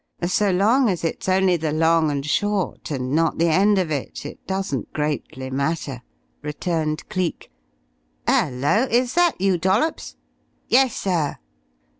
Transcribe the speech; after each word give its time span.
"So 0.25 0.49
long 0.49 0.89
as 0.89 1.03
it's 1.03 1.29
only 1.29 1.57
the 1.57 1.71
long 1.71 2.09
and 2.09 2.25
short, 2.25 2.89
and 2.89 3.11
not 3.13 3.37
the 3.37 3.49
end 3.49 3.77
of 3.77 3.91
it, 3.91 4.25
it 4.25 4.47
doesn't 4.47 4.91
greatly 4.93 5.51
matter," 5.51 6.01
returned 6.41 7.07
Cleek. 7.07 7.51
"Hello! 8.27 8.87
Is 8.89 9.13
that 9.13 9.39
you, 9.39 9.59
Dollops?" 9.59 10.15
"Yessir." 10.69 11.37